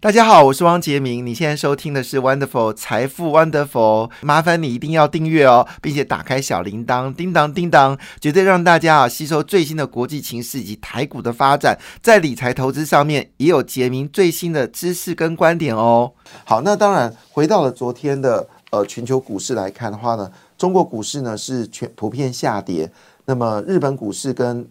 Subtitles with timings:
[0.00, 1.26] 大家好，我是汪杰明。
[1.26, 16.12] 你现在收听的是 Wonderful 财富 Wonderful，麻烦你一定要订阅哦，并且打开小铃铛，叮当叮当，绝对让大家啊吸收最新的国际情势以及台股的发展，在理财投资上面也有杰明最新的知识跟观点哦。
[16.44, 22.88] 好，那当然回到了昨天的呃全球股市来看的话呢，中国股市呢是全普遍下跌，
[23.24, 24.64] 那么日本股市跟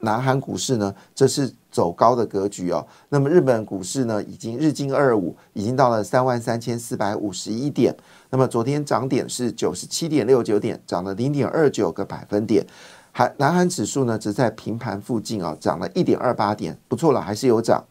[0.00, 2.86] 南韩股市呢，这是走高的格局哦。
[3.08, 7.94] 那么日本股市呢，已经日经二五已经到了三万三千四百五十一点。
[8.30, 12.66] 那么昨天涨点是九十七点六九点，涨了零点二九个百分点。
[13.12, 17.82] 韩南韩指数呢，只在平盘附近啊，涨了一点二八点，不错了，还是有涨。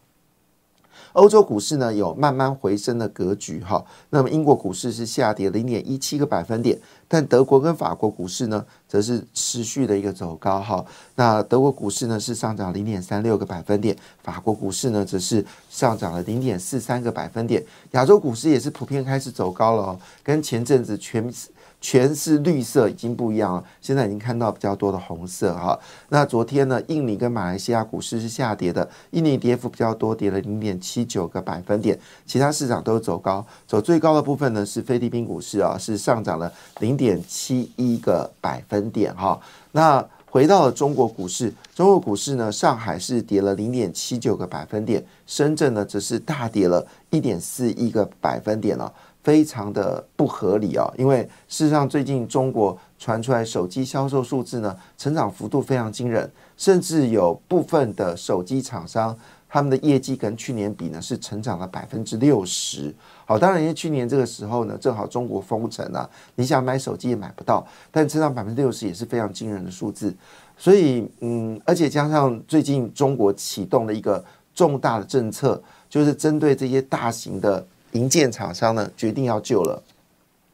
[1.15, 10.85] 欧洲股市呢有慢慢回升的格局哈，那么英国股市是下跌零点一七个百分点，但德国跟法国股市呢则是持续的一个走高哈。
[11.15, 17.63] 那德国股市呢是上涨零点三六个百分点，法国股市呢则是上涨了零点四三个百分点。
[17.91, 21.33] 亚洲股市也是普遍开始走高了哦，跟前阵子全。
[21.79, 23.63] 全是绿色，已经不一样了。
[23.79, 25.79] 现在已经看到比较多的红色哈。
[26.09, 31.99] 那昨天呢，印尼跟马来西亚股市是下跌的，印尼跌幅比较多，跌了零点七九个百分点。
[32.25, 39.39] 其他市场都走高，走最高的部分呢是菲律宾股市啊，是上涨了零点七一个百分点哈。
[39.71, 48.91] 那回到了中国股市，中国股市呢，上海是跌了零点七九个百分点，深圳呢则是大跌了一点四一个百分点了。
[49.25, 50.87] 非常的不合理啊！
[50.99, 59.17] 因为事实上，最近中国传出来手机销售数字呢，成长幅度非常惊人，甚至有部分的手机厂商，
[59.49, 62.93] 他们的业绩跟去年比呢，是成长了百分之六十。
[63.25, 70.15] 好，当然因为去年这个时候呢，正好中国封城啊，你想买手机也买不到，但成长百分之六十也是非常惊人的数字。
[70.55, 74.23] 所以，嗯，而且加上最近中国启动了一个
[74.53, 77.65] 重大的政策，就是针对这些大型的。
[77.95, 79.81] 银建厂商呢决定要救了，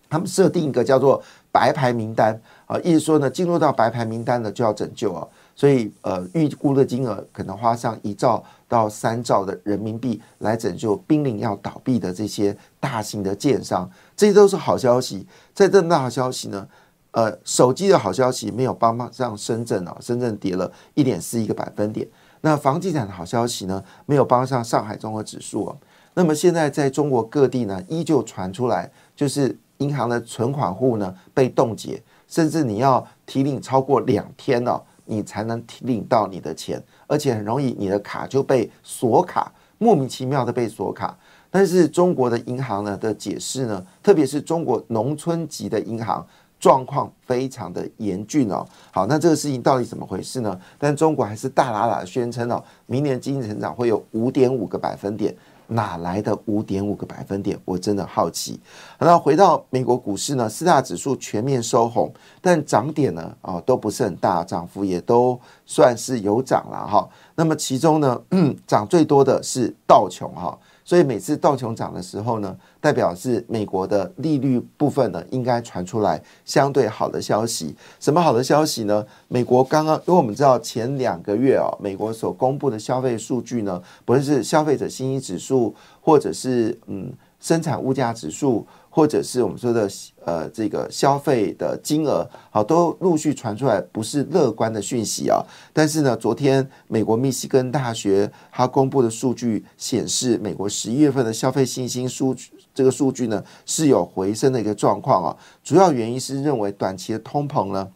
[0.07, 1.21] 他们设定一个叫做
[1.51, 15.25] 白牌名单啊，意思说呢进入到白牌名单呢就要拯救啊，所以呃预估的金额可能花上一兆到三兆的人民币来拯救濒临要倒闭的这些大型的建商，这些都是好消息。
[15.53, 16.67] 在这么大好消息呢，
[17.11, 22.07] 呃手机的好消息没有帮忙让深圳啊，深圳跌了一点四一个百分点。
[22.43, 25.75] 那房地产的好消息呢，没有帮上上海综合指数啊。
[26.13, 41.17] 那么现在在中国各地呢，依旧传出来，就是银行的存款户呢被冻结，甚至你要提领超过两天哦，你才能提领到你的钱，而且很容易你的卡就被锁卡，莫名其妙的被锁卡。
[41.49, 46.25] 但是中国的银行呢的解释呢，特别是中国农村级的银行
[46.59, 48.65] 状况非常的严峻哦。
[48.91, 50.57] 好，那这个事情到底怎么回事呢？
[50.77, 55.35] 但中国还是大喇喇宣称哦，明年经济成长会有五点五个百分点。
[55.71, 57.59] 哪来的五点五个百分点？
[57.63, 58.59] 我真的好奇。
[58.99, 60.49] 那回到美国股市呢？
[60.49, 62.11] 四大指数全面收红，
[62.41, 63.35] 但涨点呢？
[63.41, 67.07] 啊，都不是很大，涨幅也都算是有涨了哈。
[67.35, 68.21] 那么其中呢，
[68.67, 70.57] 涨最多的是道琼哈。
[70.83, 77.75] 所以每次道琼涨的时候呢，代表是美国的利率部分呢，应该传出来相对好的消息。
[77.99, 79.05] 什么好的消息呢？
[79.27, 88.65] 美国刚刚，因为我们知道前两个月啊，美国所公布的消费数据呢，不论是消费者信心指数，或者是嗯生产物价指数。
[88.93, 89.89] 或者是我们说的
[90.25, 95.41] 呃这个消费的金额，好都陆续传出来，不是乐观的讯息啊。
[95.71, 105.37] 但是呢，昨天美国密西根大学它公布的数据显示，美国十一月份的消费信心数据这个数据呢是有回升的一个状况啊。
[105.63, 107.87] 主要原因是认为短期的通膨呢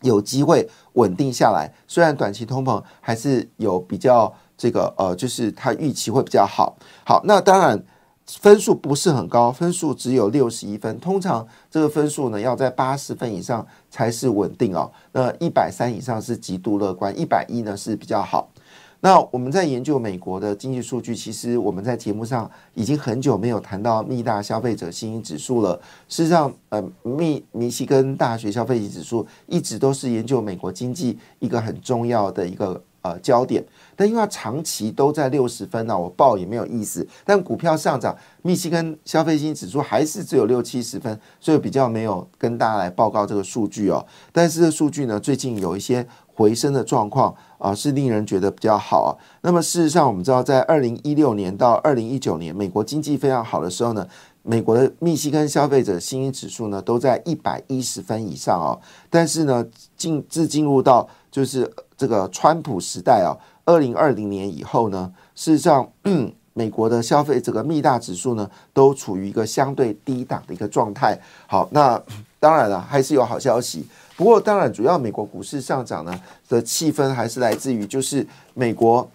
[0.00, 6.74] 有机会稳定下来，虽然短期通膨还是有比较这个呃，就是它预期会比较好。
[7.04, 7.84] 好，那当然。
[8.26, 10.98] 分数不是很高，分数只有六十一分。
[10.98, 14.90] 通常这个分数呢，要在八十分以上才是稳定哦。
[15.12, 18.50] 那一百三以上是极度乐观，一百一呢是比较好。
[19.00, 25.80] 那我们在研究美国的经济数据，其实我们在节目上已经很久没有谈到密大消费者信心指数了。
[26.08, 32.82] 事实上，呃，密密西根大学消费指数一直都是研究美国经济一个很重要的一个。
[33.06, 33.64] 呃，焦点，
[33.94, 37.06] 但因为它长期都在六十分呢，我报也没有意思。
[37.24, 44.04] 但股票上涨，密西根消费新指数还是只有六七十分，所以比较没有跟大家来报告这个数据哦。
[44.32, 46.04] 但是这数据呢，最近有一些
[46.34, 49.10] 回升的状况啊，是令人觉得比较好啊。
[49.42, 54.04] 那么事实上，我们知道，在二零一六年到二零一九年，美国经济非常好的时候呢，
[54.42, 58.80] 美国的密西根消费者信心指数呢都在一百一十分以上哦。
[59.08, 59.64] 但是呢，
[59.96, 65.90] 进自进入到就是这个川普时代啊，二零二零年以后呢，事实上，
[66.52, 71.18] 美国的消费这个密大指数呢都处于一个相对低档的一个状态。
[71.46, 72.00] 好，那
[72.40, 73.86] 当然了，还是有好消息。
[74.16, 79.06] 不过，当然，主要美国股市上涨呢的气氛还是来自于就是美国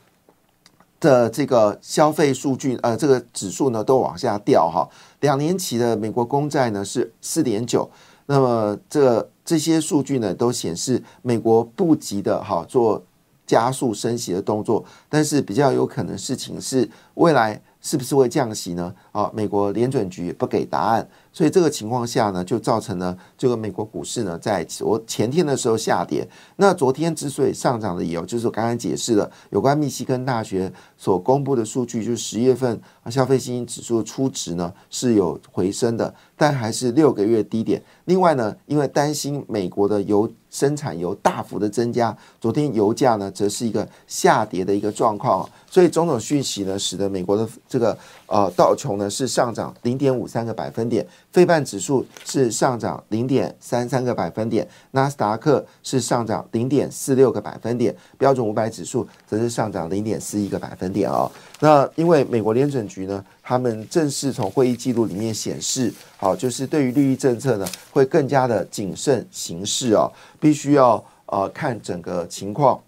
[0.99, 4.87] 的这个消费数据，呃，这个指数呢都往下掉哈。
[5.21, 7.89] 两年期的美国公债呢是四点九，
[8.31, 13.03] 那么这这些数据呢都显示美国不急的哈做
[13.45, 18.95] 加速升息的动作，但是比较有可能事情是未来是不是会降息呢？
[19.11, 21.05] 啊，美国联准局不给答案。
[21.33, 26.27] 所以这个情况下呢，就造成了这个美国股市呢，在昨前天的时候下跌。
[26.57, 32.79] 那昨天之所以上涨的理由，就是我刚刚解释了有关密西根大学所公布的数据，就是十月份
[33.09, 37.81] 消费信心指数初值呢是有回升的，但还是六个月低点。
[38.05, 45.49] 另外呢，因为担心美国的油生产油大幅的增加，昨天油价呢则是一个下跌的一个状况。
[45.69, 47.97] 所以种种讯息呢，使得美国的这个
[48.31, 51.05] 呃道琼呢是上涨零点五三个百分点。
[51.33, 61.29] 费半指数是上涨零点三三个百分点，纳斯达克是上涨零点四六个百分点，标准五百指数则是上涨零点四一个百分点哦。
[61.59, 72.81] 那因为美国联准局呢，他们正式从会议记录里面显示，好，就是对于利率政策呢，会更加的谨慎行事哦，必须要呃看整个情况，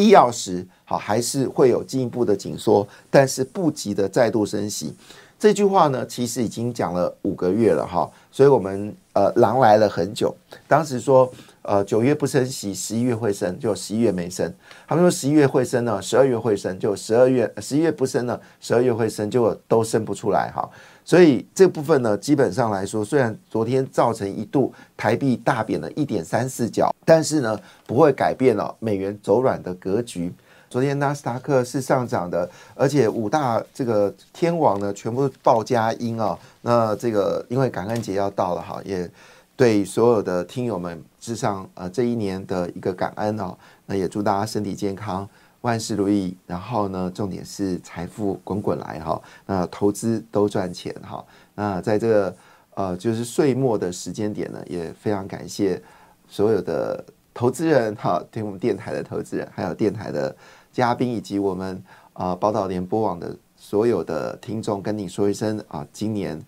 [0.00, 4.94] 必要时好还是会有进一步的紧缩，但是不急的再度升息。
[5.38, 10.34] 这句话呢，其实已经讲了五个月了哈，所以我们呃狼来了很久。
[10.66, 11.30] 当时说
[11.60, 14.50] 呃九月不升息，十一月会升，就十一月没升。
[14.88, 20.66] 他们说十一月会升呢，十二月会升，就十二月十一月不升呢，十二月会升，就都升不出来哈。
[21.04, 30.32] 所以这部分呢，基本上来说，虽然昨天造成一度台币大贬了一点三四角，但是呢，不会改变了美元走软的格局。
[30.68, 36.38] 昨天纳斯达克是上涨的，而且五大这个天王呢全部报佳音啊。
[36.62, 39.10] 那这个因为感恩节要到了哈，也
[39.56, 43.56] 对所有的听友们致上呃这一年的一个感恩哦。
[43.86, 45.28] 那也祝大家身体健康，
[45.62, 46.36] 万事如意。
[46.46, 49.20] 然后呢，重点是财富滚滚来哈。
[49.46, 51.24] 那投资都赚钱哈。
[51.54, 52.36] 那在这个
[52.74, 55.82] 呃就是岁末的时间点呢，也非常感谢
[56.28, 60.34] 所有的投资人哈，听我们电台的投资人，还有电台的。
[60.72, 61.82] 嘉宾以及我们
[62.12, 66.40] 啊宝岛联播网的所有的听众，跟你说一声啊，今年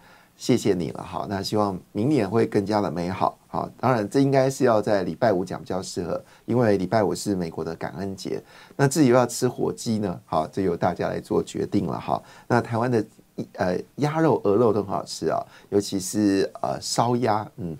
[0.42, 1.24] 谢谢你了哈。
[1.30, 3.70] 那希望明年会更加的美好好。
[3.78, 8.42] 当然，这应该是要在礼拜五讲比较适合，因为礼拜五是美国的感恩节。
[8.74, 12.20] 那至于要吃火鸡呢，好，这由大家来做决定了哈。
[12.48, 13.04] 那台湾的
[13.52, 17.78] 呃鸭肉、鹅肉都很好吃啊，尤其是呃烧鸭，嗯。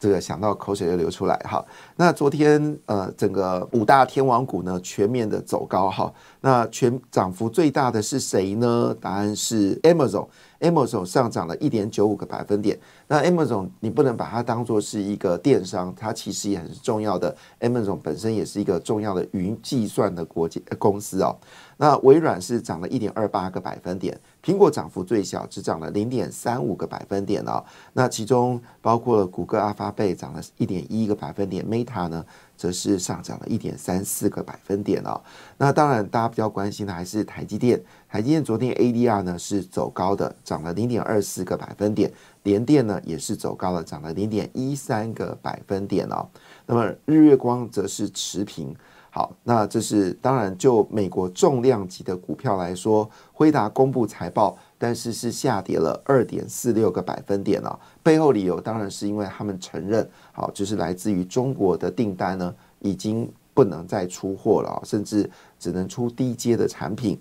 [0.00, 1.62] 这个想到口水就流出来哈。
[1.94, 6.10] 那昨天呃，整个五大天王股呢全面的走高哈。
[6.40, 8.96] 那全涨幅最大的是谁呢？
[8.98, 10.26] 答案是 Amazon。
[10.60, 12.78] Amazon 上涨了一点九五个百分点。
[13.08, 17.34] 那 Amazon 你不能把它当做是一个电商，它其实也很重要的。
[17.60, 21.36] Amazon 本身也是一个重要的云计算的国际公司哦。
[21.76, 27.64] 那微软是涨了一点二八个百分点，苹果涨幅最小，只涨了零点三五个百分点哦。
[27.94, 32.24] 那其中包括了谷歌、阿发贝涨了一点一个百分点，Meta 呢？
[32.60, 35.18] 则是上涨了一点三四个百分点哦。
[35.56, 37.82] 那当然，大家比较关心的还是台积电。
[38.06, 42.12] 台积电昨天 ADR 呢是走高的，涨了零点二四个百分点。
[42.42, 46.28] 联电呢也是走高了，涨了零点一三个百分点哦。
[46.66, 48.76] 那么日月光则是持平。
[49.12, 54.58] 好，那这是当然，就美国重量级的股票来说，辉达公布财报。
[54.82, 67.20] 但是是下跌了二点四六个百分点啊，背后理由当然是因为他们承认，好，就是来自于中国的订单呢，已经不能再出货了，甚至只能出低阶的产品。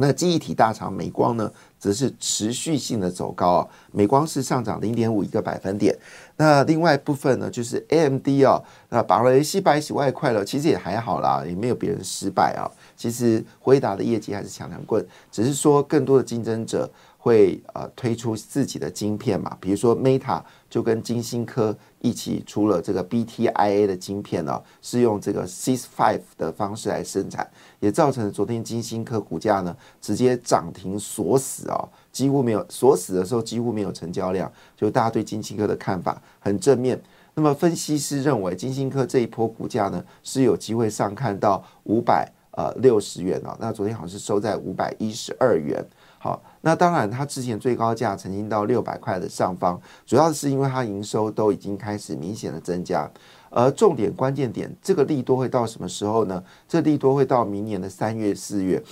[0.00, 5.96] 那记忆体大厂美光呢，则是持续性的走高啊，美光是上涨零点五一个百分点。
[6.36, 12.64] 那另外部分呢，就是 AMD 啊，那把了西百洗外快了，其实也还好啦，也没有别人失败啊。
[12.96, 16.90] 其实辉达的业绩还是强强棍，只是说更多的竞争者。
[17.22, 19.54] 会呃推出自己的晶片嘛？
[19.60, 27.50] 比如说 Meta 就跟金星科一起出了这个 BTIA 的晶片呢，是用这个 Cis Five 的方式来生产，
[27.80, 36.98] 也造成昨天金星科股价呢直接涨停锁死哦，几乎没有锁死的时候几乎没有成交量，就大家对金星科的看法很正面。
[37.34, 43.56] 那那么分析师认为，金星科这一波股价呢是有机会上看到五百呃六十元哦。
[43.58, 45.82] 那昨天好像是收在五百一十二元。
[46.18, 53.10] 好，那当然它之前最高价曾经到六百块的上方，主要是因为它营收都已经开始明显的增加。
[53.48, 56.44] 而重点关键点，这个利多会到什么时候呢？
[56.68, 58.82] 这利多会到明年的三月四月。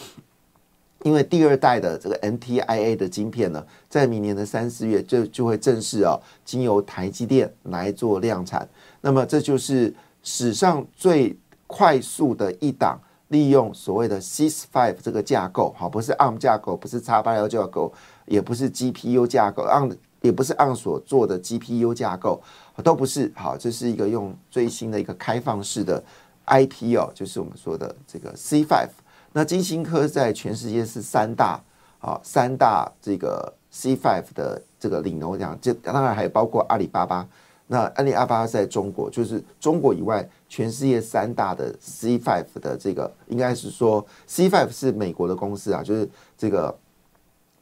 [1.05, 8.69] 因为第二代的这个 NTIA 的晶片呢，在明年的三四月就就会正式啊，经由台积电来做量产。
[9.01, 9.95] 那么这就是
[10.25, 17.93] 史上最快速的一档利用所谓的 CIS5 这个架构，好，不是 ARM 架构，不是 x 八幺架构，
[18.27, 22.41] 也不是 GPU 架构，ARM 也不是 ARM 所做的 GPU 架构，
[22.83, 23.31] 都不是。
[23.37, 26.03] 好，这是一个用最新的一个开放式的
[26.47, 28.89] IP 哦，就是我们说的这个 C5。
[29.33, 31.61] 那金星科在全世界是三大
[32.01, 37.29] 啊，三大这个 C5 的这个领头羊，这当然还包括阿里巴巴。
[37.71, 46.75] 那阿里巴巴在中国，就是中国以外，全世界三大的 C five 的这个，应该是说 C five 是美国的公司啊，就是这个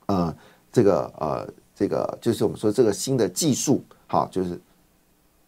[0.06, 0.34] 呃，
[0.72, 4.58] 这个呃，这个就是我们说这个新的技术，好，就是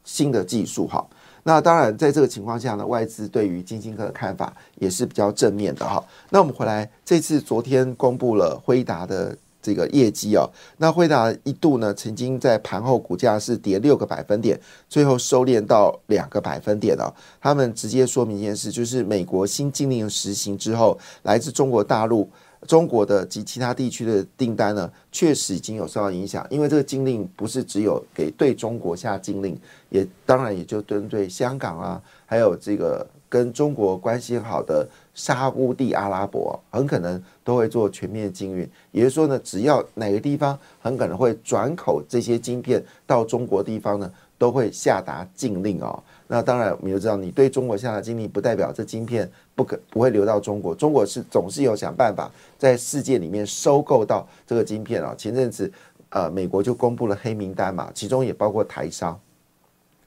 [0.03, 1.07] 新的技术，哈。
[1.45, 6.05] 那当然，在这个情况下呢，外资对于金星科的看法也是比较正面的哈。
[6.29, 10.49] 那我们回来，这次昨天公布了辉达的这个业绩哦。
[10.79, 17.12] 那辉达一度呢，曾经在盘后股价是跌六个百分点，最后收敛到两个百分点哦。
[17.41, 22.29] 他们直接说明一件事，就是美国新禁令实行之后，来自中国大陆。
[22.67, 29.57] 中国的及其他地区的订单呢，确实已经有受到影响，因为这个禁令不是只有给对中国下禁令，
[29.91, 38.68] 也当然也就针对香港啊，还有这个跟中国关系好的沙乌地阿拉伯，很可能都会做全面禁运。
[38.90, 46.02] 也就是说呢，只要哪个地方很可能会转口这些晶片到中国地方呢，都会下达禁令哦。
[46.26, 50.75] 那当然，我们就知道，你对中国下达禁令，不代表这晶片不可不会流到中国。
[50.75, 55.14] 中国是总是有想办法在世界里面收购到这个晶片啊。
[55.16, 55.73] 前阵子，
[56.11, 59.18] 呃，美国就公布了黑名单嘛，其中也包括台商，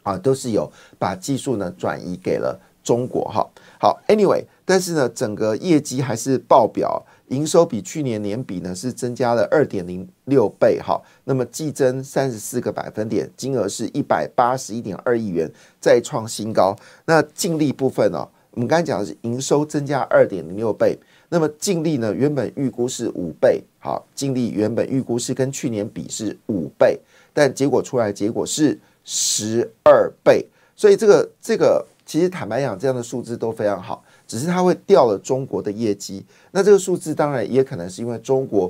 [0.03, 3.47] 啊，都是有把技术呢转移给了中国哈。
[3.79, 7.03] 好，anyway，但是呢，整个业绩还是爆表。
[7.27, 16.75] 营收比去年年比呢是增加了二点零六倍哈，那么季增三十四个百分点，金额是一百八十一点二亿元，再创新高。
[17.05, 26.99] 那净利部分呢，我们刚才讲的是营收增加二点零六倍，那么净利呢原本预估是五倍，好，净利原本预估是跟去年比是五倍，
[27.31, 30.45] 但结果出来结果是十二倍，
[30.75, 34.03] 所以这个这个其实坦白讲，这样的数字都非常好。
[34.27, 38.69] 只是它会掉了中国的业绩，那这个数字当然也可能是因为中国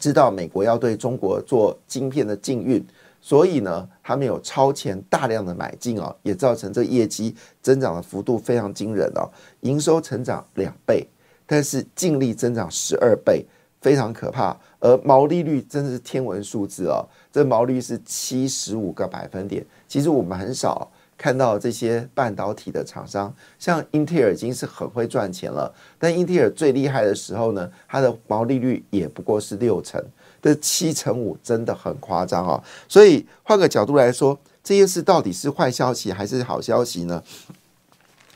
[0.00, 2.84] 知道美国要对中国做晶片的禁运，
[3.20, 7.32] 所以呢，他们有超前大量的买进哦，也造成这业绩
[7.62, 11.06] 增长的幅度非常惊人哦，营收成长两倍，
[11.46, 13.46] 但是净利增长十二倍，
[13.80, 20.90] 非常可怕，而毛利率真的是天文数字哦，这毛利率是七十五个百分点，其实我们很少。
[21.18, 30.00] 看到这些半导体的厂商，像英特尔已经是很会赚钱了，但英特尔最厉害的时候呢，它的毛利率也不过是六成，
[30.40, 32.62] 这七成五真的很夸张哦。
[32.86, 37.20] 所以换个角度来说，这件事到底是坏消息还是好消息呢？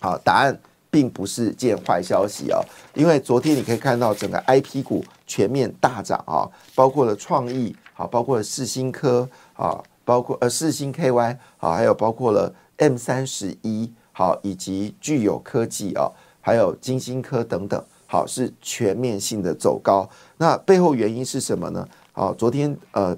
[0.01, 0.59] 好，答案
[0.91, 2.59] 并不是件坏消息哦，
[2.95, 12.53] 因为昨天你可以看到整个 IP 股全面大涨啊，包括了创意，好，包括了世新科啊，包括呃世新 KY，好，还有包括了。
[12.79, 16.11] M 三十一好，以及具有科技啊，
[16.41, 20.09] 还有金星科等等，好是全面性的走高。
[20.38, 21.88] 那背后原因是什么呢？
[22.12, 23.17] 好，昨天呃，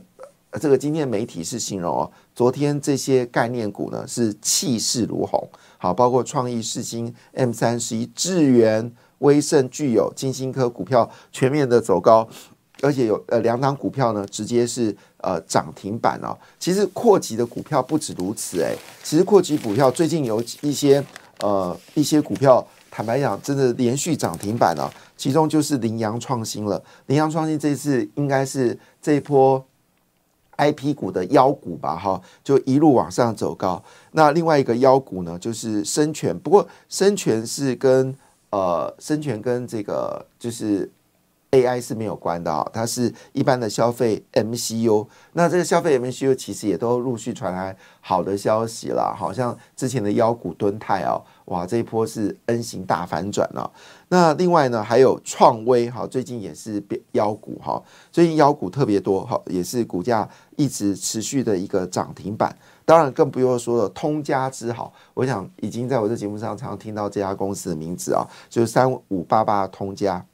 [0.60, 5.48] 这个今天媒体是形容哦，昨天这些概念股呢是气势如虹。
[5.78, 12.28] 好，包括创意、世星、M 三十一、智源、威盛、具有金星科股票全面的走高。
[12.82, 16.36] 而且有呃两档股票呢，直接是呃涨停板哦。
[16.58, 21.02] 其实扩级的股票不止如此哎，其实扩级股票最近有一些
[21.40, 24.90] 呃一些股票，坦白讲，真的连续涨停板哦。
[25.16, 29.64] 其中就是羚羊创新了，羚羊创新这次应该是这一波
[30.56, 33.82] I P 股的妖股吧哈，就一路往上走高。
[34.12, 38.14] 那另外一个妖股呢，就是深全，不过深全是跟
[38.50, 40.90] 呃深全跟这个就是。
[41.54, 45.06] AI 是没有关的啊，它是一般的消费 MCU。
[45.34, 53.70] 那这个消费 MCU 其实也都陆续传来好的消息了，好像之前的妖股敦泰哦，哇，这一波是 N 型大反转了。
[54.08, 56.82] 那另外呢，还有创威哈，最近也是
[57.12, 57.80] 妖股哈，
[58.10, 62.56] 最近妖股特别多哈，也是股价一直持续的一个涨停板。
[62.84, 70.24] 当然更不用说了，通家之好，我想已经在我这节目上常常听到这家公司的名字啊，就是三五八八通家，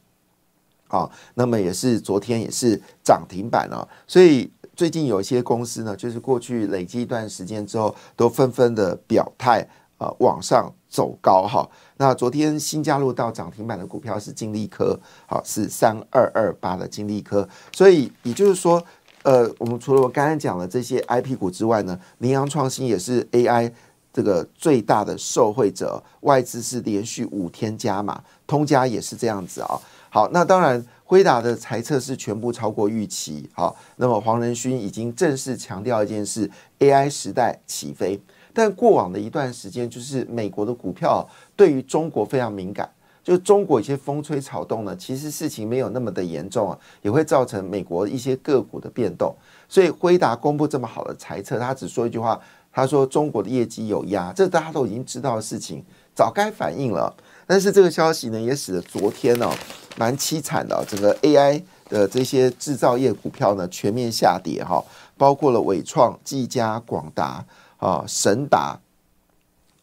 [0.90, 9.66] 啊，那么也是昨天也是涨停板啊，所以最近有一些公司呢，就是过去累积一段时间之后，都纷纷的表态
[9.96, 11.66] 啊，往上走高哈。
[11.96, 18.84] 那昨天新加入到涨停板的股票是金利科，好是三二二八的金利科，所以也就是说。
[19.22, 23.70] 呃，我们除了我刚才讲的这些 IP 股之外呢，羚羊创新也是 AI
[24.14, 29.78] 这个最大的受惠者，外资是连续五天加码，通家也是这样子啊。
[30.10, 33.48] 好，那当然辉达的财测是全部超过预期。
[33.54, 36.50] 好，那么黄仁勋已经正式强调一件事
[36.80, 38.20] ：AI 时代起飞。
[38.52, 41.24] 但过往的一段时间，就是美国的股票
[41.54, 42.90] 对于中国非常敏感。
[43.22, 49.32] 就中国一些风吹草动呢，其实事情没有那么的严重啊，也会造成美国一些个股的变动。
[49.68, 52.40] 所以辉达公布这么好的财测，他只说一句话，
[52.72, 57.14] 他说中国的业绩有压，这大家都已经知道的事情，早该反应了。
[57.50, 59.50] 但是这个消息呢，也使得昨天呢
[59.96, 64.80] 蛮凄惨的，整个 AI 的这些制造业股票呢全面下跌哈，
[65.18, 67.44] 包括了伟创、技嘉、广达
[67.78, 68.78] 啊、神达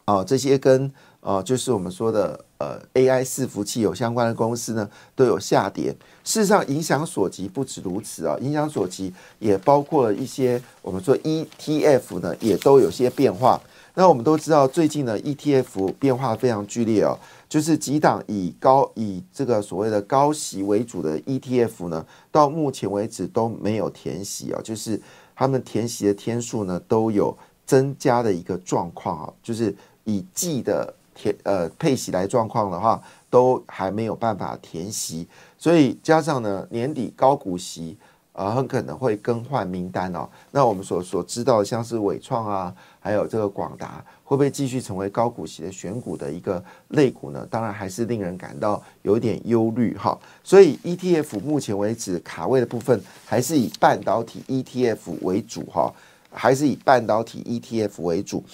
[0.06, 0.90] 啊这些跟。
[1.20, 5.94] 啊，就是我们说的呃，AI 伺服器有相关的公司呢，都有下跌。
[6.24, 13.60] 事实上，影响所及不止如此啊，影响所及也包括了一些我们说 ETF 呢，也都有些变化。
[13.98, 25.00] 那我们都知道，最近呢，ETF 变化非常剧烈哦，就是几档以高以这个所谓的高息为主的 ETF 呢，到目前为止都没有填息啊，就是
[25.34, 27.36] 他们填息的天数呢都有
[27.66, 29.74] 增加的一个状况啊，就是
[30.04, 30.94] 以季的。
[31.20, 35.26] 填呃配息来状况的话，都还没有办法填息，
[35.58, 37.96] 所以加上呢年底高股息
[38.38, 40.28] 啊，很可能会更换名单哦。
[40.52, 47.44] 那我们所所知道，像是伟创啊，还有这个广达，会不会继续成为高股息的选股的一个类股呢？
[47.50, 50.16] 当然还是令人感到有点忧虑哈。
[50.44, 55.92] 所以 ETF 目前为止卡位的部分，还是以半导体 ETF 为主哈，
[56.30, 58.44] 还是以半导体 ETF 为主。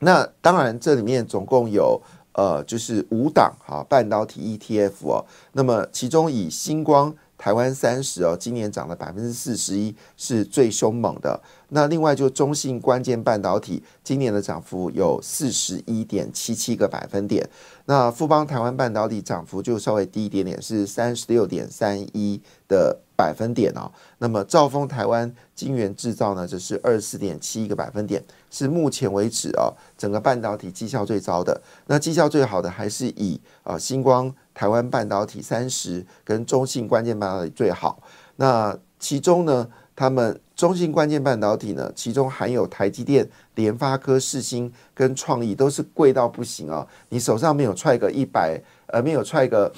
[0.00, 1.98] 那当然，这里面总共有
[2.34, 5.24] 呃，就是五档哈半导体 ETF 哦。
[5.52, 11.40] 那么其中以星光台湾三十哦，今年涨了百分之四十一，是最凶猛的。
[11.70, 17.48] 那另外就中信关键半导体今年的涨幅有四十一点七七个百分点。
[17.86, 23.00] 那富邦台湾半导体涨幅就稍微低一点点，是三十六点三一的。
[23.16, 31.60] 百分点哦，那么兆丰台湾晶圆制造呢，则是二十四点七一个百分点，是目前为止哦，整个半导体绩效最糟的。
[31.86, 38.02] 那绩效最好的还是以啊星光台湾半导体三十跟中信关键半导体最好。
[38.36, 46.86] 那其中呢，他们中信关键半导体呢，其中含有台积电、联发科、世星跟创意，都是贵到不行啊！
[47.08, 49.72] 你手上没有踹个一百，呃，没有踹个。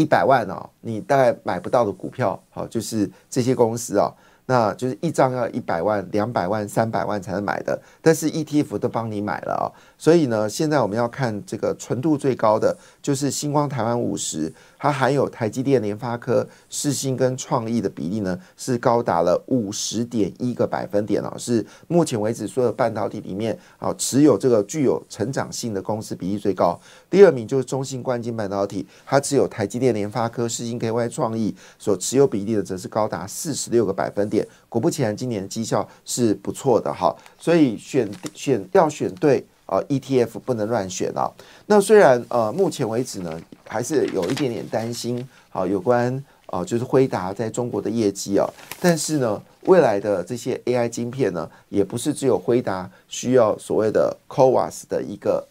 [0.00, 4.10] 一百万哦，你大概买不到的股票，好，就是这些公司啊。
[4.46, 26.80] 那就是一张要一百万、两百万、三百万才能买的，但是 ETF 都帮你买了啊，所以呢，现在我们要看这个纯度最高的，就是星光台湾五十，它含有台积电、联发科、世星跟创意的比例呢，是高达了五十点一个百分点哦，是目前为止所有半导体里面啊持有这个具有成长性的公司比例最高。
[27.10, 34.48] 第二名就是中芯关键半导体，它持有台积电、联发科、世星、KY 创意所持有比例的，则是高达四十六个百分点。
[34.70, 41.30] 果不其然，今年的绩效是不错的哈，所以选选要选对啊，ETF 不能乱选啊。
[41.66, 46.12] 那虽然呃，目前为止呢，还是有一点点担心啊，有关
[46.46, 48.44] 啊，就是辉达在中国的业绩啊，
[48.80, 55.46] 但是呢，未来的这些 AI 晶片呢，也不是只有辉达需要所谓的 CoWAS 的一个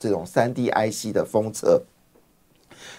[0.00, 1.80] 这种三 D IC 的封测。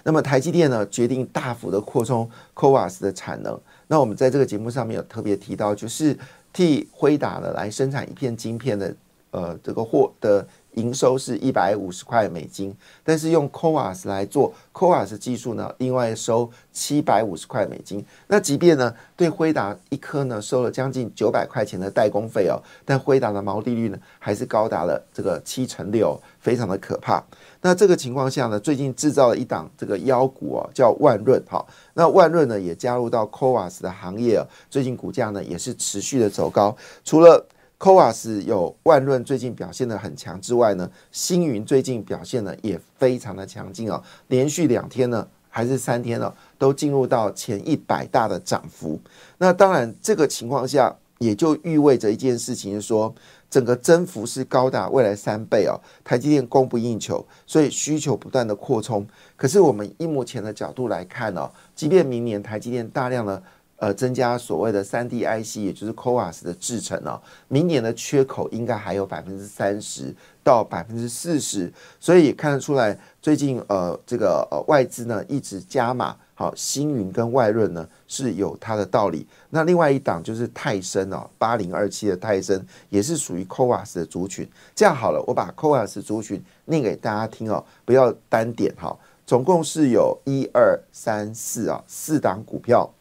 [0.03, 3.59] 那么台积电呢，决定大幅的扩充 CoWAS 的产能。
[3.87, 6.17] 那我们在这个节目上面有特别提到，就是
[6.53, 8.95] 替辉达呢来生产一片晶片的，
[9.31, 10.47] 呃，这个货的。
[10.73, 18.05] 营收是一百五十块美金，但是用 CoWAS 来做 CoWAS 技术呢，另外收七百五十块美金。
[18.27, 27.23] 那即便呢，对辉达一颗呢收了将近九百块钱的代工费哦，但辉达的毛利率呢还是高达了这个七成六，非常的可怕。
[27.61, 31.65] 那这个情况下呢，最近制造了一档这个妖股哦，叫万润哈。
[31.93, 37.45] 那万润呢也加入到 CoWAS 的行业哦，最近股价呢也是持续的走高，除了。
[37.81, 48.99] CoWAS 有万润最近表现的很强之外呢，星云最近表现呢也非常的强劲哦，连续两天呢还是三天了，都进入到前一百大的涨幅。
[49.39, 53.11] 那当然这个情况下，也就意味着一件事情，是说
[53.49, 55.73] 整个增幅是高达未来三倍哦。
[56.03, 59.03] 台积电供不应求，所以需求不断的扩充。
[59.35, 63.41] 可是我们以目前的角度来看哦，即便明年台积电大量的
[63.81, 76.15] 呃增加所谓的三 D IC，也就是 CoWAS 的制程哦，明年的缺口应该还有百分之三十到百分之四十，所以看得出来，最近呃这个呃外资呢一直加码。
[76.33, 79.27] 好，星云跟外润呢是有它的道理。
[79.51, 84.49] 那另外一档就是泰森哦，八零二七的泰森也是属于 CoWAS 的族群。
[84.73, 88.97] 这样好了，我把 CoWAS 族群念给大家听哦，不要单点哈。
[89.27, 92.91] 总共是有一二三四啊，四档股票，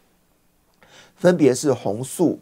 [1.20, 2.40] 分别是红素、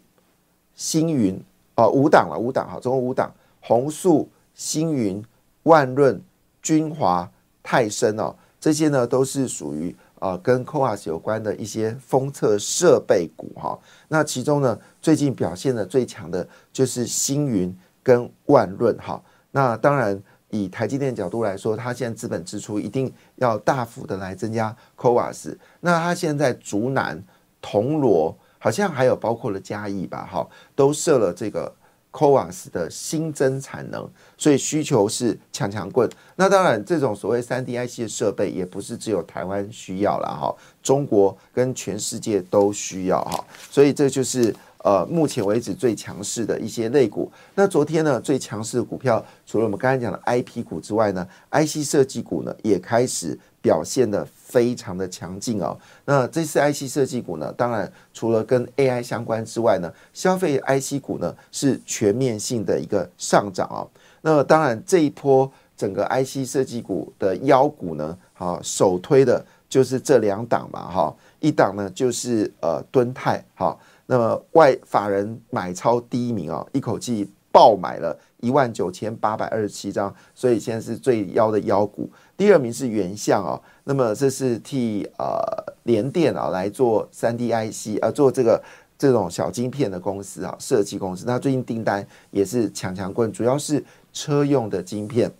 [0.73, 1.39] 星云
[1.75, 5.21] 哦，五档了，五档哈，总共五档，红素、星云、
[5.63, 6.19] 万润、
[6.61, 7.29] 君华、
[7.61, 9.93] 泰森哦，这些呢都是属于。
[10.19, 19.23] 啊，跟 Coas 有关的一些封测设备股哈，那其中呢，最近表现的最强的就是星云跟万润哈。
[19.51, 25.57] 那当然，以台积电角度来说，它现在资本支出一定要大幅的来增加 Coas，。
[25.79, 27.23] 那它现在竹南、
[27.61, 31.73] 铜锣，好像还有包括了嘉义吧，哈，都设了这个。
[32.11, 36.09] CoWAS 的新增产能，所以需求是强强棍。
[36.35, 43.45] 那当然，这种所谓三 D IC 的设备也不是只有台湾需要了哈，中国跟全世界都需要哈。
[43.69, 47.31] 所以这就是呃目前为止最强势的一些类股。
[47.55, 53.37] 那昨天呢，最强势的股票除了我们刚才讲的 IP 股之外呢，IC 设计股呢也开始。
[53.61, 55.77] 表现的非常的强劲哦。
[56.05, 63.83] 那这次 IC 设计股呢，当然除了跟 AI 相关之外呢，消费 IC 股呢是全面性的一个上涨哦。
[64.21, 71.13] 那当然这一波整个 IC 设计股的妖股呢，好首推的就是这两档嘛哈。
[71.41, 73.77] 一档呢就是呃敦泰好，
[74.11, 82.09] 那么外法人买超第一名哦，一口气爆买了一万九千八百二十七张，所以现在是最妖的妖股。
[82.35, 85.37] 第二名是原相哦，那么这是替呃
[85.83, 88.59] 联电啊来做三 D IC 啊做这个
[88.97, 95.31] 这种小晶片的公司啊设计公司，那最近订单也是强强棍，主要是车用的晶片。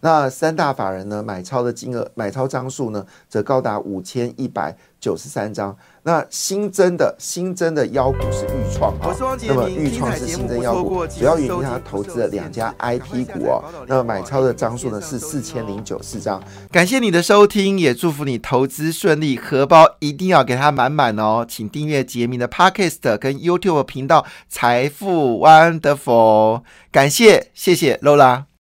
[0.00, 5.76] 那三大法人呢买超的金额买超张数呢则高达五千一百九十三张。
[6.04, 9.14] 那新增的新增的妖股是豫创啊，
[9.46, 13.62] 那么豫创是新增妖股，主要原因它投资了两家 IP 股哦。
[13.86, 16.42] 那么买超的张数呢是四千零九四张。
[16.72, 21.44] 感谢你的收听，也祝福你投资顺利，荷包一定要给它满满哦。
[21.46, 26.62] 请订阅杰明的 Podcast 跟 YouTube 频道财富 Wonderful。
[26.90, 28.47] 感谢，谢谢 Lola。